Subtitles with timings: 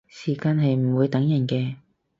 [0.09, 1.75] 時間係唔會等人嘅